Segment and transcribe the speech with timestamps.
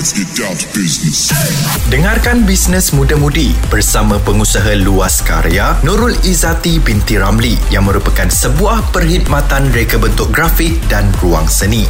[0.00, 1.28] Let's get down to business.
[1.92, 9.68] Dengarkan Bisnes Muda-Mudi bersama pengusaha luas karya Nurul Izati binti Ramli yang merupakan sebuah perkhidmatan
[9.76, 11.84] reka bentuk grafik dan ruang seni.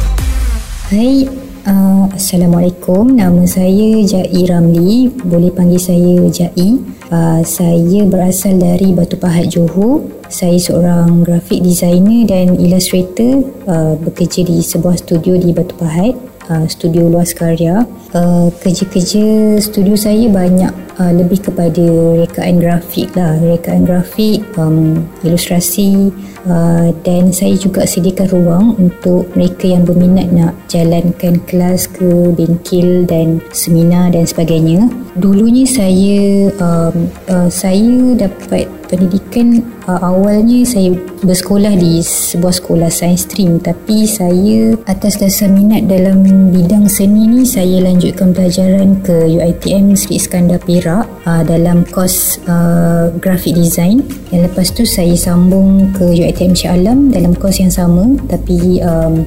[0.91, 1.23] Hai,
[1.63, 3.15] uh, Assalamualaikum.
[3.15, 5.07] Nama saya Jai Ramli.
[5.15, 6.83] Boleh panggil saya Jai.
[7.07, 10.03] Uh, saya berasal dari Batu Pahat, Johor.
[10.27, 13.39] Saya seorang grafik designer dan illustrator
[13.71, 17.87] uh, bekerja di sebuah studio di Batu Pahat uh, studio luas karya.
[18.11, 21.85] Uh, kerja-kerja studio saya banyak uh, lebih kepada
[22.19, 23.39] rekaan grafik lah.
[23.39, 26.11] Rekaan grafik, um, ilustrasi
[26.45, 33.07] uh, dan saya juga sediakan ruang untuk mereka yang berminat nak jalankan kelas ke bengkel
[33.07, 34.91] dan seminar dan sebagainya.
[35.15, 40.91] Dulunya saya um, uh, saya dapat pendidikan uh, awalnya saya
[41.23, 47.45] bersekolah di sebuah sekolah sains stream tapi saya atas dasar minat dalam bidang seni ni
[47.45, 54.01] saya lanjutkan pelajaran ke UiTM Sri Iskandar Perak uh, dalam kos uh, graphic design.
[54.33, 59.21] Dan lepas tu saya sambung ke UiTM Shah Alam dalam kos yang sama tapi um,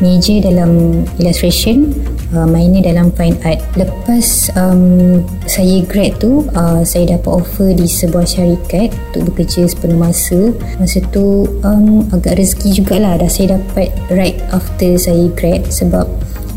[0.00, 1.92] major dalam illustration
[2.34, 3.60] uh, minor dalam fine art.
[3.78, 9.98] Lepas um, saya grad tu uh, saya dapat offer di sebuah syarikat untuk bekerja sepenuh
[9.98, 10.50] masa.
[10.80, 16.08] Masa tu um, agak rezeki jugalah dah saya dapat right after saya grad sebab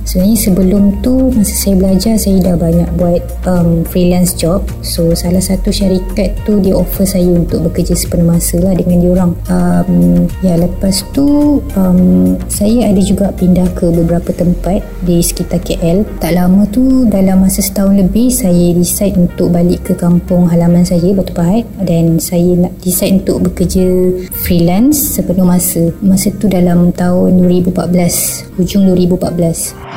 [0.08, 4.64] Sebenarnya sebelum tu masa saya belajar saya dah banyak buat um, freelance job.
[4.80, 9.12] So salah satu syarikat tu dia offer saya untuk bekerja sepenuh masa lah dengan dia
[9.12, 9.32] orang.
[9.52, 9.92] Um,
[10.40, 16.08] ya lepas tu um, saya ada juga pindah ke beberapa tempat di sekitar KL.
[16.24, 21.12] Tak lama tu dalam masa setahun lebih saya decide untuk balik ke kampung halaman saya
[21.12, 23.84] Batu Pahat dan saya nak decide untuk bekerja
[24.40, 25.92] freelance sepenuh masa.
[26.00, 29.97] Masa tu dalam tahun 2014, hujung 2014.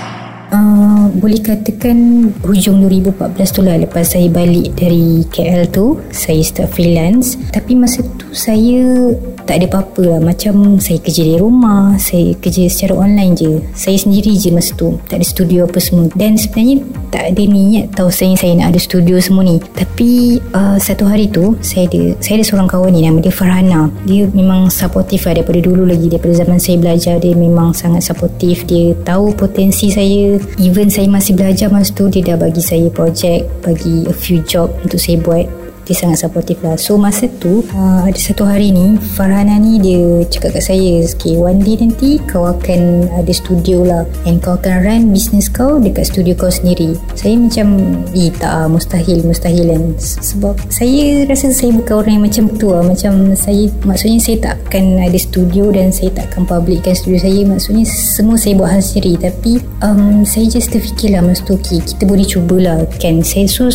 [0.51, 6.75] Uh, boleh katakan hujung 2014 tu lah lepas saya balik dari KL tu saya start
[6.75, 7.39] freelance.
[7.55, 9.15] Tapi masa tu saya
[9.47, 10.19] tak ada apa-apa lah.
[10.19, 13.51] Macam saya kerja di rumah saya kerja secara online je.
[13.71, 14.99] Saya sendiri je masa tu.
[15.07, 16.11] Tak ada studio apa semua.
[16.19, 19.59] Dan sebenarnya tak ada niat tahu saya saya nak ada studio semua ni.
[19.59, 23.87] Tapi uh, satu hari tu saya ada saya ada seorang kawan ni nama dia Farhana.
[24.03, 26.11] Dia memang supportive lah daripada dulu lagi.
[26.11, 28.67] Daripada zaman saya belajar dia memang sangat supportive.
[28.67, 33.45] Dia tahu potensi saya even saya masih belajar masa tu dia dah bagi saya projek
[33.61, 35.45] bagi a few job untuk saya buat
[35.85, 36.75] dia sangat supportive lah.
[36.77, 41.35] So masa tu uh, ada satu hari ni Farhana ni dia cakap kat saya okay,
[41.37, 46.07] one day nanti kau akan ada studio lah and kau akan run business kau dekat
[46.09, 46.95] studio kau sendiri.
[47.17, 47.67] Saya macam
[48.13, 49.83] eh tak mustahil mustahil kan.
[49.99, 52.83] Sebab saya rasa saya bukan orang yang macam tu lah.
[52.85, 57.41] Macam saya maksudnya saya tak akan ada studio dan saya tak akan publickan studio saya.
[57.43, 59.17] Maksudnya semua saya buat hal sendiri.
[59.17, 62.85] Tapi um, saya just terfikir lah masa tu okay, kita boleh cubalah.
[63.01, 63.67] Kan saya so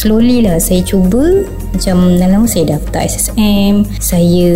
[0.00, 0.56] slowly lah.
[0.56, 4.48] Saya cuba macam dalam saya daftar SSM saya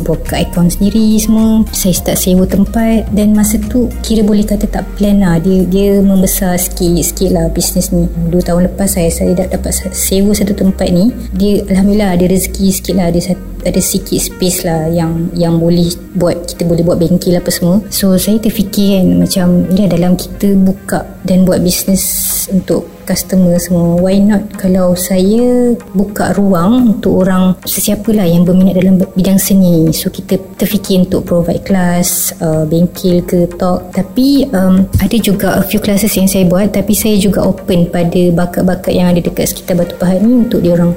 [0.00, 1.66] buka akaun sendiri semua.
[1.74, 3.10] Saya start sewa tempat.
[3.10, 5.42] Dan masa tu kira boleh kata tak plan lah.
[5.42, 8.06] Dia, dia membesar sikit-sikit lah bisnes ni.
[8.30, 12.66] 2 tahun lepas saya saya dah dapat sewa satu tempat ni dia Alhamdulillah ada rezeki
[12.70, 13.10] sikit lah.
[13.10, 17.78] Ada ada sikit space lah yang yang boleh buat kita boleh buat bengkel apa semua.
[17.88, 22.02] So saya terfikir kan macam dalam kita buka dan buat bisnes
[22.50, 28.80] untuk customer semua why not kalau saya buka ruang untuk orang sesiapa lah yang berminat
[28.80, 29.92] dalam bidang seni?
[29.92, 33.92] So kita terfikir untuk provide kelas uh, bengkel ke talk.
[33.92, 38.22] Tapi um, ada juga a few classes yang saya buat tapi saya juga open pada
[38.32, 40.96] bakat-bakat yang ada dekat sekitar Batu Pahat ni untuk dia orang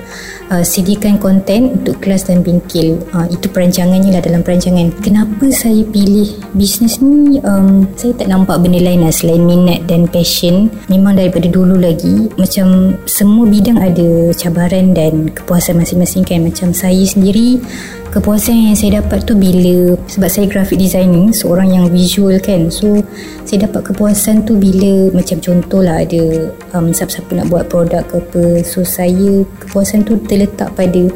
[0.51, 4.94] uh, sediakan konten untuk kelas dan bengkel uh, itu perancangannya lah dalam perancangan.
[5.01, 7.39] Kenapa saya pilih bisnes ni?
[7.41, 10.69] Um, saya tak nampak benda lain lah selain minat dan passion.
[10.91, 16.44] Memang daripada dulu lagi macam semua bidang ada cabaran dan kepuasan masing-masing kan.
[16.45, 17.61] Macam saya sendiri
[18.15, 22.71] kepuasan yang saya dapat tu bila sebab saya graphic designing seorang yang visual kan.
[22.71, 23.03] So
[23.43, 28.23] saya dapat kepuasan tu bila macam contoh lah ada um, siapa-siapa nak buat produk ke
[28.23, 28.43] apa.
[28.63, 31.11] So saya kepuasan tu terletak pada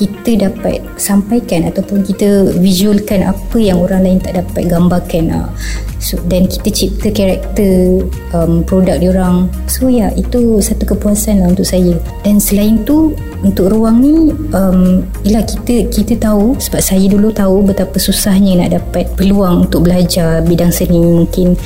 [0.00, 5.52] kita dapat sampaikan ataupun kita visualkan apa yang orang lain tak dapat gambarkan uh.
[6.00, 8.00] so, dan kita cipta karakter
[8.32, 11.98] um, produk diorang so ya yeah, itu satu kepuasan lah untuk saya.
[12.24, 17.64] Dan selain tu untuk ruang ni um, ialah kita kita tahu sebab saya dulu tahu
[17.64, 21.00] betapa susahnya nak dapat peluang untuk belajar bidang seni.
[21.00, 21.56] Mungkin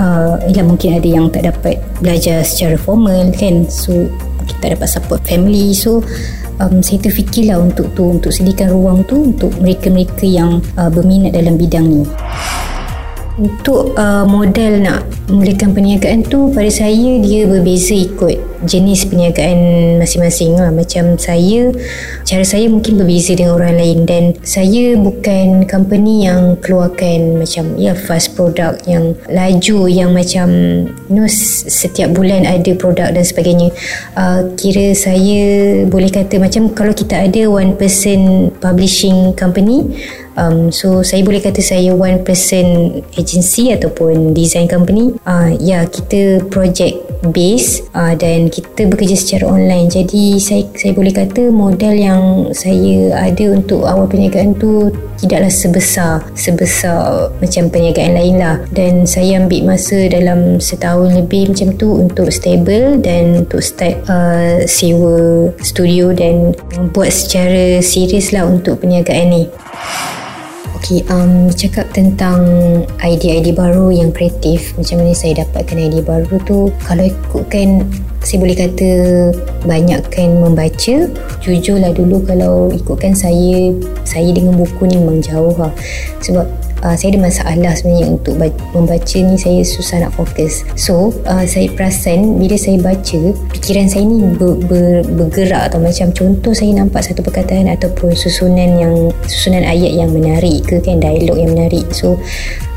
[0.00, 3.66] uh, ialah mungkin ada yang tak dapat belajar secara formal kan?
[3.68, 4.08] So
[4.44, 5.72] kita dapat support family.
[5.72, 6.04] So
[6.60, 11.58] um, saya terfikirlah untuk tu untuk sediakan ruang tu untuk mereka-mereka yang uh, berminat dalam
[11.58, 12.04] bidang ni
[13.34, 19.58] Untuk uh, modal nak mulakan perniagaan tu pada saya dia berbeza ikut jenis perniagaan
[19.98, 20.70] masing-masing lah.
[20.70, 21.74] Macam saya,
[22.22, 27.98] cara saya mungkin berbeza dengan orang lain dan saya bukan company yang keluarkan macam ya
[27.98, 30.48] fast product yang laju yang macam
[31.10, 31.26] you know,
[31.66, 33.74] setiap bulan ada produk dan sebagainya.
[34.14, 39.90] Uh, kira saya boleh kata macam kalau kita ada one person publishing company
[40.38, 45.14] um, so saya boleh kata saya one person agency ataupun design company.
[45.26, 47.00] Uh, ya yeah, kita project
[47.32, 49.88] base uh, dan kita bekerja secara online.
[49.88, 56.20] Jadi saya saya boleh kata modal yang saya ada untuk awal perniagaan tu tidaklah sebesar
[56.36, 58.56] sebesar macam perniagaan lain lah.
[58.74, 64.60] Dan saya ambil masa dalam setahun lebih macam tu untuk stable dan untuk start uh,
[64.68, 66.52] sewa studio dan
[66.92, 69.44] buat secara serius lah untuk perniagaan ni
[70.84, 72.44] Okay, um, cakap tentang
[73.00, 74.76] idea-idea baru yang kreatif.
[74.76, 76.68] Macam mana saya dapatkan idea baru tu?
[76.84, 77.88] Kalau ikutkan
[78.20, 78.90] saya boleh kata
[79.64, 81.08] banyakkan membaca.
[81.40, 83.72] Jujurlah dulu kalau ikutkan saya
[84.04, 85.72] saya dengan buku ni memang jauh lah.
[86.20, 86.44] Sebab
[86.84, 88.36] uh, saya ada masalah sebenarnya untuk
[88.76, 90.62] membaca ni saya susah nak fokus.
[90.76, 93.20] So uh, saya perasan bila saya baca
[93.56, 98.70] fikiran saya ni ber, ber, bergerak atau macam contoh saya nampak satu perkataan ataupun susunan
[98.76, 98.94] yang
[99.24, 101.88] susunan ayat yang menarik ke kan dialog yang menarik.
[101.90, 102.20] So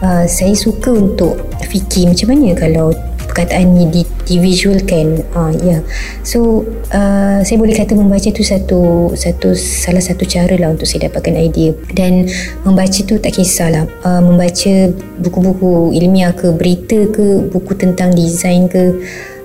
[0.02, 1.38] uh, saya suka untuk
[1.68, 2.96] fikir macam mana kalau
[3.38, 5.78] perkataan ni di, divisualkan uh, ya.
[5.78, 5.82] Yeah.
[6.26, 11.06] so uh, saya boleh kata membaca tu satu satu salah satu cara lah untuk saya
[11.06, 11.78] dapatkan idea.
[11.94, 12.26] Dan
[12.66, 13.86] membaca tu tak kisahlah.
[14.02, 14.90] Uh, membaca
[15.22, 18.98] buku-buku ilmiah ke berita ke buku tentang desain ke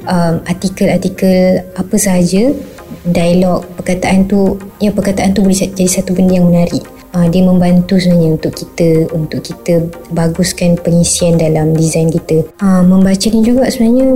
[0.08, 2.56] um, artikel-artikel apa sahaja
[3.02, 8.00] dialog perkataan tu ya perkataan tu boleh jadi satu benda yang menarik uh, dia membantu
[8.00, 9.74] sebenarnya untuk kita untuk kita
[10.12, 12.44] baguskan pengisian dalam desain kita.
[12.60, 14.08] Uh, membaca ni juga sebenarnya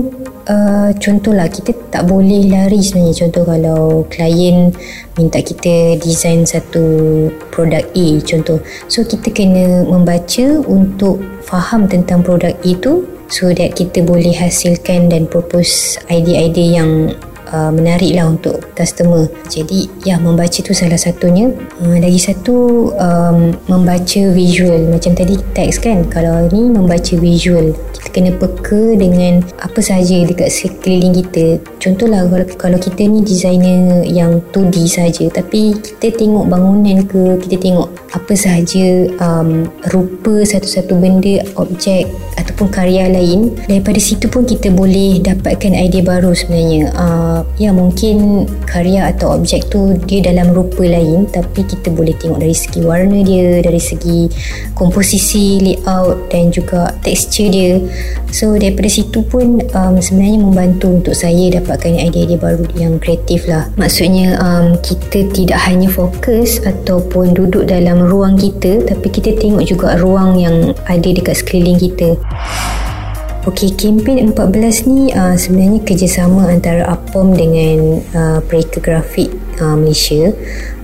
[0.49, 3.27] uh, contohlah kita tak boleh lari sebenarnya.
[3.27, 4.73] Contoh kalau klien
[5.17, 6.85] minta kita design satu
[7.53, 8.59] produk A contoh.
[8.89, 15.27] So kita kena membaca untuk faham tentang produk itu so that kita boleh hasilkan dan
[15.27, 17.11] propose idea-idea yang
[17.51, 19.31] uh, menarik lah untuk customer.
[19.51, 21.51] Jadi ya membaca tu salah satunya.
[21.83, 24.91] Uh, lagi satu um, membaca visual.
[24.91, 27.75] Macam tadi teks kan kalau ni membaca visual.
[27.95, 31.59] Kita kena peka dengan apa sahaja dekat sekeliling kita.
[31.83, 37.57] Contohlah kalau, kalau kita ni designer yang 2D saja tapi kita tengok bangunan ke kita
[37.61, 42.09] tengok apa sahaja um, rupa satu-satu benda objek
[42.56, 46.88] ataupun karya lain daripada situ pun kita boleh dapatkan idea baru sebenarnya.
[46.97, 52.41] Uh, ya mungkin karya atau objek tu dia dalam rupa lain tapi kita boleh tengok
[52.41, 54.32] dari segi warna dia dari segi
[54.73, 57.76] komposisi layout dan juga tekstur dia.
[58.32, 63.69] So daripada situ pun um, sebenarnya membantu untuk saya dapatkan idea-idea baru yang kreatif lah.
[63.76, 70.00] Maksudnya um, kita tidak hanya fokus ataupun duduk dalam ruang kita tapi kita tengok juga
[70.00, 72.17] ruang yang ada dekat sekeliling kita
[73.47, 80.32] Okey, kempen 14 ni uh, sebenarnya kerjasama antara APOM dengan uh, Pereka Grafik uh, Malaysia.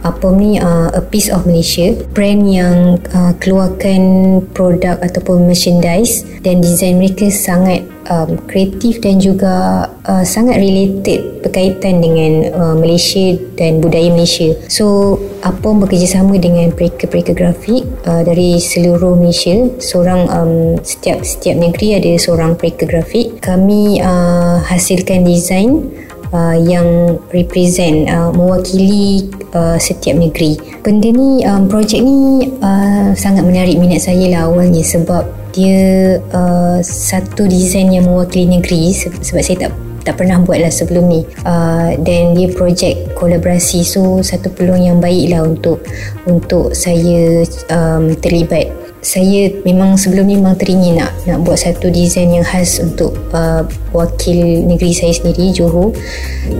[0.03, 4.03] APOM ni uh, A Piece of Malaysia, brand yang uh, keluarkan
[4.51, 12.03] produk ataupun merchandise dan desain mereka sangat um, kreatif dan juga uh, sangat related berkaitan
[12.03, 14.59] dengan uh, Malaysia dan budaya Malaysia.
[14.67, 19.71] So, APOM bekerjasama dengan pereka-pereka grafik uh, dari seluruh Malaysia.
[19.79, 23.39] Seorang um, setiap setiap negeri ada seorang pereka grafik.
[23.39, 25.83] Kami uh, hasilkan desain
[26.33, 30.59] uh, yang represent uh, mewakili uh, setiap negeri.
[30.83, 36.81] Benda ni um, projek ni uh, sangat menarik minat saya lah awalnya sebab dia uh,
[36.81, 39.73] satu desain yang mewakili negeri sebab saya tak
[40.03, 44.99] tak pernah buat lah sebelum ni uh, dan dia projek kolaborasi so satu peluang yang
[44.99, 45.79] baik lah untuk
[46.27, 48.67] untuk saya um, terlibat
[49.03, 53.67] saya memang sebelum ni memang teringin nak nak buat satu desain yang khas untuk uh,
[53.91, 55.91] wakil negeri saya sendiri Johor.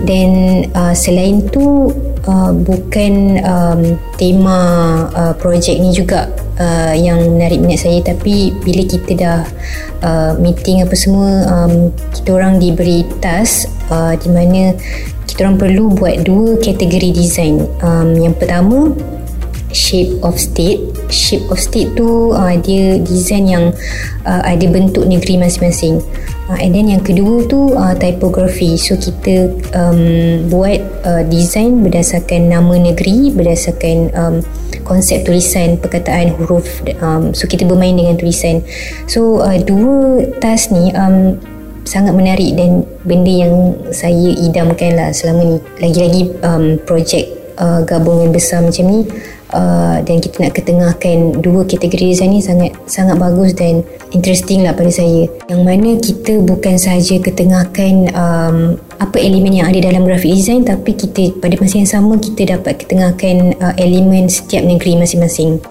[0.03, 1.87] Dan uh, selain tu
[2.27, 3.81] uh, bukan um,
[4.19, 4.59] tema
[5.15, 6.27] uh, projek ni juga
[6.59, 9.39] uh, yang menarik minat saya tapi bila kita dah
[10.03, 14.75] uh, meeting apa semua um, kita orang diberi task uh, di mana
[15.25, 18.93] kita orang perlu buat dua kategori desain um, yang pertama
[19.73, 20.79] shape of state.
[21.09, 23.65] Shape of state tu uh, dia design yang
[24.23, 25.99] uh, ada bentuk negeri masing-masing.
[26.47, 28.77] Uh, and then yang kedua tu uh, typography.
[28.77, 29.99] So kita um,
[30.47, 34.35] buat uh, design berdasarkan nama negeri berdasarkan um,
[34.85, 38.61] konsep tulisan perkataan huruf um, so kita bermain dengan tulisan.
[39.09, 41.39] So uh, dua task ni um,
[41.83, 45.57] sangat menarik dan benda yang saya idamkan lah selama ni.
[45.79, 47.25] Lagi-lagi um, projek
[47.59, 49.01] uh, gabungan besar macam ni
[49.53, 54.73] uh, dan kita nak ketengahkan dua kategori design ni sangat sangat bagus dan interesting lah
[54.73, 55.29] pada saya.
[55.47, 58.57] Yang mana kita bukan sahaja ketengahkan um,
[58.99, 62.83] apa elemen yang ada dalam graphic design tapi kita pada masa yang sama kita dapat
[62.83, 65.61] ketengahkan uh, elemen setiap negeri masing-masing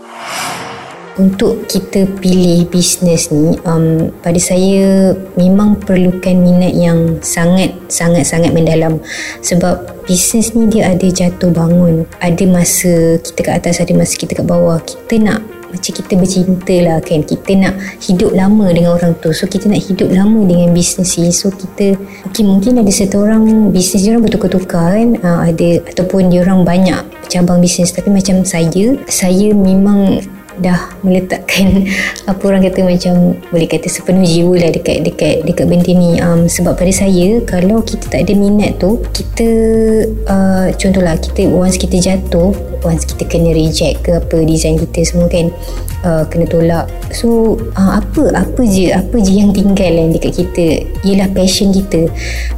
[1.21, 8.53] untuk kita pilih bisnes ni um, pada saya memang perlukan minat yang sangat sangat sangat
[8.57, 8.97] mendalam.
[9.45, 14.41] Sebab bisnes ni dia ada jatuh bangun ada masa kita kat atas ada masa kita
[14.41, 14.81] kat bawah.
[14.81, 15.41] Kita nak
[15.73, 17.25] macam kita bercinta lah kan.
[17.25, 19.33] Kita nak hidup lama dengan orang tu.
[19.33, 21.33] So kita nak hidup lama dengan bisnes ni.
[21.33, 21.97] So kita
[22.29, 25.09] okay, mungkin ada satu orang bisnes dia orang bertukar-tukar kan.
[25.25, 27.01] Uh, ada ataupun dia orang banyak
[27.33, 27.93] cabang bisnes.
[27.97, 30.21] Tapi macam saya saya memang
[30.59, 31.89] dah meletakkan
[32.31, 36.19] apa orang kata macam boleh kata sepenuh jiwa lah dekat dekat dekat benda ni.
[36.21, 39.49] Um, sebab pada saya kalau kita tak ada minat tu kita
[40.29, 45.31] uh, contohlah kita once kita jatuh once kita kena reject ke apa design kita semua
[45.31, 45.49] kan
[46.07, 46.87] uh, kena tolak.
[47.13, 50.67] So uh, apa apa je apa je yang tinggal kan dekat kita?
[51.07, 52.09] Ialah passion kita.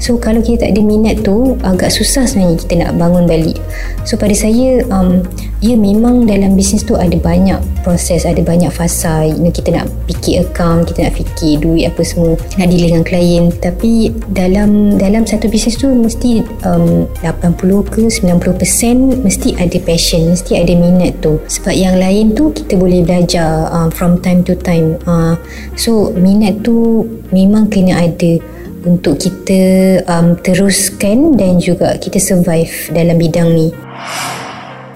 [0.00, 3.58] So kalau kita tak ada minat tu agak susah sebenarnya kita nak bangun balik.
[4.04, 5.24] So pada saya um,
[5.64, 9.28] ya memang dalam bisnes tu ada banyak proses ada banyak fasa.
[9.28, 13.04] You know, kita nak fikir account kita nak fikir duit apa semua nak deal dengan
[13.04, 20.32] klien tapi dalam dalam satu bisnes tu mesti um, 80 ke 90% mesti ada passion
[20.32, 21.40] mesti ada minat tu.
[21.48, 24.94] Sebab yang lain tu kita boleh belajar uh, from time to time.
[25.08, 25.34] Uh,
[25.74, 27.02] so minat tu
[27.34, 28.38] memang kena ada
[28.84, 29.60] untuk kita
[30.04, 33.72] um, teruskan dan juga kita survive dalam bidang ni.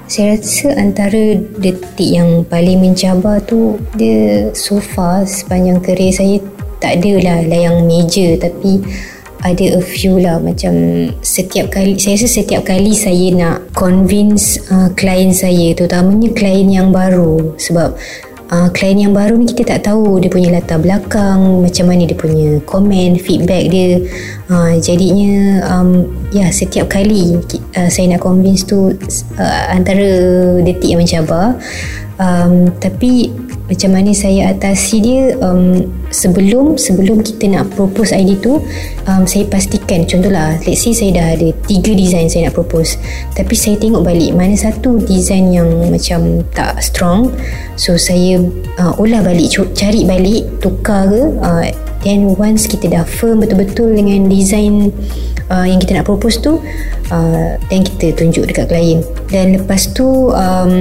[0.08, 6.36] Saya rasa antara detik yang paling mencabar tu dia so far sepanjang kerjaya saya
[6.80, 8.80] tak ada lah, yang major tapi
[9.44, 10.40] ada a few lah.
[10.40, 10.72] Macam
[11.20, 16.88] setiap kali saya rasa setiap kali saya nak convince uh, klien saya terutamanya klien yang
[16.88, 17.52] baru.
[17.60, 17.92] Sebab
[18.52, 20.20] uh, klien yang baru ni kita tak tahu.
[20.20, 24.02] Dia punya latar belakang macam mana dia punya komen feedback dia.
[24.48, 27.36] Uh, jadinya um, ya setiap kali
[27.76, 28.92] uh, saya nak convince tu
[29.38, 30.08] uh, antara
[30.64, 31.56] detik yang mencabar.
[32.18, 33.30] Um, tapi
[33.68, 38.64] macam mana saya atasi dia um, sebelum sebelum kita nak propose idea tu
[39.04, 42.96] um, saya pastikan contohlah let's say saya dah ada tiga design saya nak propose
[43.36, 47.28] tapi saya tengok balik mana satu design yang macam tak strong
[47.76, 48.40] so saya
[48.80, 51.68] uh, olah balik cari balik tukar ke uh,
[52.02, 54.94] then once kita dah firm betul-betul dengan design
[55.50, 56.60] uh, yang kita nak propose tu
[57.10, 59.00] uh, dan kita tunjuk dekat klien
[59.32, 60.72] dan lepas tu um,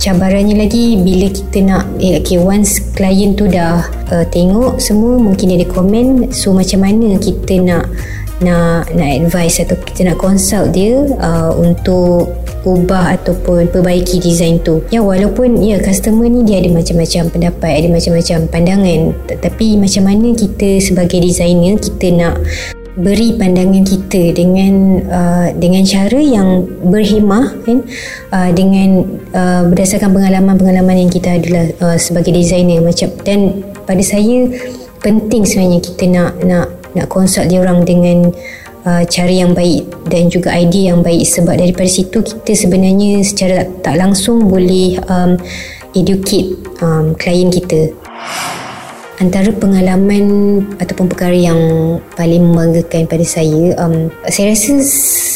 [0.00, 5.54] cabarannya lagi bila kita nak eh, okay, once klien tu dah uh, tengok semua mungkin
[5.54, 7.86] ada komen so macam mana kita nak
[8.38, 12.30] nak nak advice atau kita nak consult dia uh, untuk
[12.66, 14.82] ubah ataupun perbaiki design tu.
[14.90, 19.00] Ya walaupun ya customer ni dia ada macam-macam pendapat ada macam-macam pandangan.
[19.38, 22.36] Tapi macam mana kita sebagai designer kita nak
[22.98, 27.78] beri pandangan kita dengan uh, dengan cara yang berhemah kan?
[28.34, 32.82] Uh, dengan uh, berdasarkan pengalaman-pengalaman yang kita adalah uh, sebagai designer.
[32.82, 34.50] Macam dan pada saya
[34.98, 38.30] penting sebenarnya kita nak nak nak consult dia orang dengan
[38.84, 41.24] uh, cara yang baik dan juga idea yang baik.
[41.26, 45.36] Sebab daripada situ kita sebenarnya secara tak langsung boleh um,
[45.96, 46.54] educate
[46.84, 47.92] um, klien kita
[49.18, 50.24] antara pengalaman
[50.78, 51.58] ataupun perkara yang
[52.14, 54.74] paling membanggakan pada saya um, saya rasa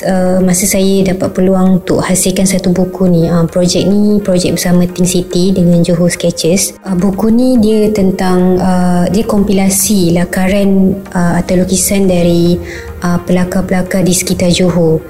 [0.06, 4.86] uh, masa saya dapat peluang untuk hasilkan satu buku ni uh, projek ni projek bersama
[4.86, 11.42] Think City dengan Johor Sketches uh, buku ni dia tentang uh, dia kompilasi lakaran uh,
[11.42, 12.54] atau lukisan dari
[13.02, 15.02] uh, pelakar-pelakar di sekitar Johor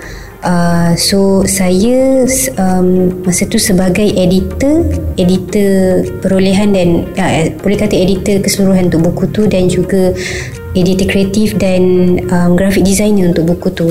[0.43, 2.27] Uh, so saya
[2.59, 4.83] um, masa tu sebagai editor
[5.15, 10.11] editor perolehan dan uh, boleh kata editor keseluruhan untuk buku tu dan juga
[10.75, 11.83] editor kreatif dan
[12.35, 13.89] um, graphic designer untuk buku tu.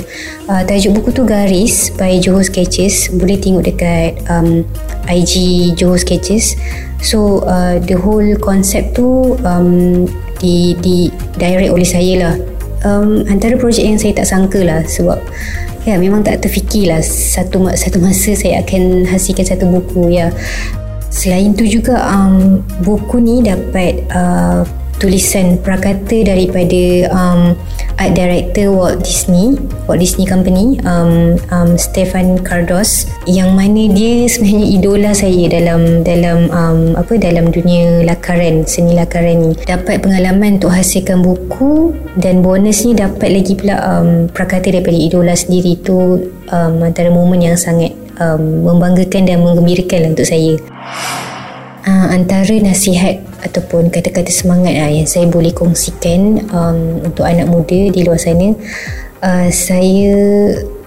[0.52, 3.08] Uh, tajuk buku tu Garis by Johor Sketches.
[3.16, 4.68] Boleh tengok dekat um,
[5.08, 6.60] IG Johor Sketches.
[7.00, 10.04] So uh, the whole concept tu um,
[10.44, 11.08] di, di
[11.40, 12.36] direct oleh saya lah.
[12.82, 15.22] Um, antara projek yang saya tak sangka lah sebab
[15.82, 20.30] ya memang tak terfikirlah satu satu masa saya akan hasilkan satu buku ya.
[21.12, 24.64] Selain tu juga um, buku ni dapat uh,
[24.96, 27.58] tulisan prakata daripada um,
[28.02, 29.54] art director Walt Disney
[29.86, 36.50] Walt Disney Company um, um, Stefan Cardos yang mana dia sebenarnya idola saya dalam dalam
[36.50, 39.52] um, apa dalam dunia lakaran seni lakaran ni.
[39.54, 45.78] Dapat pengalaman untuk hasilkan buku dan bonusnya dapat lagi pula um, prakata daripada idola sendiri
[45.86, 50.58] tu um, antara momen yang sangat um, membanggakan dan menggembirakan untuk saya
[51.86, 57.90] uh, antara nasihat ataupun kata-kata semangat uh, yang saya boleh kongsikan um, untuk anak muda
[57.90, 58.54] di luar sana.
[59.22, 60.14] Uh, saya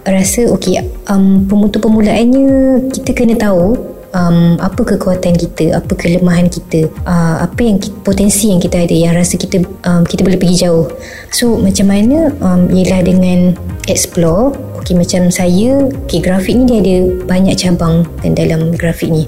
[0.04, 3.78] rasa okey um, pemutu permulaannya kita kena tahu
[4.14, 9.14] um, apa kekuatan kita apa kelemahan kita uh, apa yang potensi yang kita ada yang
[9.16, 10.86] rasa kita um, kita boleh pergi jauh.
[11.34, 13.56] So macam mana um, ialah dengan
[13.90, 18.04] explore okey macam saya okey grafik ni dia ada banyak cabang
[18.36, 19.24] dalam grafik ni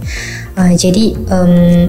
[0.57, 1.87] uh, jadi um,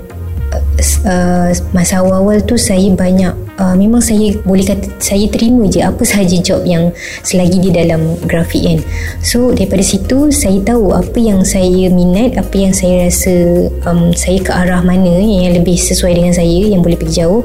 [1.07, 6.01] uh, masa awal-awal tu saya banyak uh, memang saya boleh kata saya terima je apa
[6.05, 6.93] sahaja job yang
[7.25, 8.79] selagi di dalam grafik kan.
[9.21, 14.39] So daripada situ saya tahu apa yang saya minat apa yang saya rasa um, saya
[14.41, 17.41] ke arah mana yang lebih sesuai dengan saya yang boleh pergi jauh.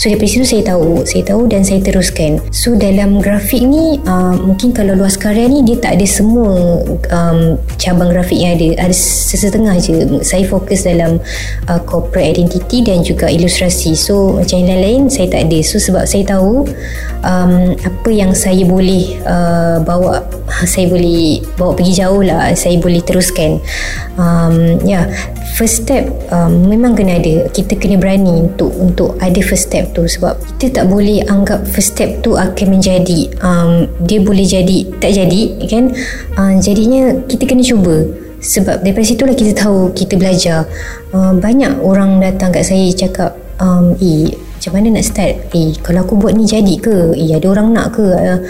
[0.00, 2.40] So daripada situ saya tahu saya tahu dan saya teruskan.
[2.54, 6.80] So dalam grafik ni uh, mungkin kalau luas karya ni dia tak ada semua
[7.12, 8.88] um, cabang grafik yang ada.
[8.88, 10.22] Ada sesetengah je.
[10.22, 11.18] Saya fokus dalam
[11.66, 13.98] uh, corporate identity dan juga ilustrasi.
[13.98, 16.68] So macam yang lain-lain saya tak ada dia so sebab saya tahu
[17.24, 20.20] um, apa yang saya boleh uh, bawa
[20.72, 23.58] saya boleh bawa pergi jauh lah saya boleh teruskan.
[24.20, 25.04] Um, ya yeah,
[25.56, 30.04] first step um, memang kena ada kita kena berani untuk untuk ada first step tu.
[30.04, 35.16] Sebab kita tak boleh anggap first step tu akan menjadi um, dia boleh jadi tak
[35.16, 35.84] jadi kan?
[36.36, 38.04] Uh, jadinya kita kena cuba.
[38.36, 40.68] Sebab daripada situlah kita tahu kita belajar.
[41.10, 45.54] Uh, banyak orang datang kat saya cakap um, eh macam mana nak start?
[45.54, 47.14] Eh kalau aku buat ni jadi ke?
[47.14, 48.02] Eh ada orang nak ke?
[48.02, 48.42] Uh,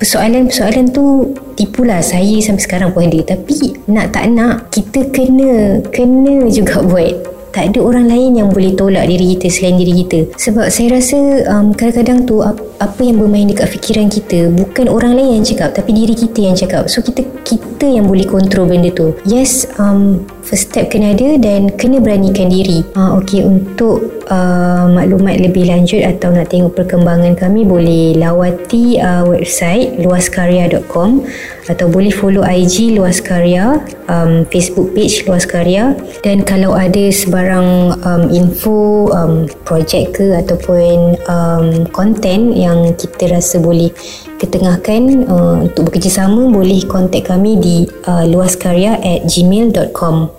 [0.00, 3.36] persoalan-persoalan tu tipulah saya sampai sekarang pun ada.
[3.36, 7.12] Tapi nak tak nak kita kena kena juga buat.
[7.52, 10.32] Tak ada orang lain yang boleh tolak diri kita selain diri kita.
[10.40, 15.30] Sebab saya rasa um, kadang-kadang tu apa yang bermain dekat fikiran kita bukan orang lain
[15.36, 16.88] yang cakap tapi diri kita yang cakap.
[16.88, 19.12] So kita kita yang boleh kontrol benda tu.
[19.28, 22.82] Yes um, first step kena ada dan kena beranikan diri.
[22.98, 29.22] Uh, ok untuk uh, maklumat lebih lanjut atau nak tengok perkembangan kami boleh lawati uh,
[29.22, 31.22] website luaskarya.com
[31.70, 33.78] atau boleh follow IG Luas Karya,
[34.10, 35.94] um, Facebook page Luas Karya
[36.26, 43.62] dan kalau ada sebarang um, info um, projek ke ataupun um, content yang kita rasa
[43.62, 43.94] boleh
[44.40, 47.76] ketengahkan uh, untuk bekerjasama boleh contact kami di
[48.08, 50.32] uh, luaskarya at gmail.com